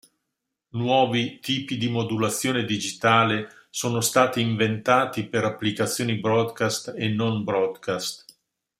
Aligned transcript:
Nuovi 0.69 1.39
tipi 1.39 1.77
di 1.77 1.87
modulazione 1.87 2.65
digitale 2.65 3.67
sono 3.69 4.01
stati 4.01 4.41
inventati 4.41 5.27
per 5.27 5.43
applicazioni 5.43 6.15
broadcast 6.15 6.95
e 6.97 7.07
non 7.09 7.43
broadcast. 7.43 8.25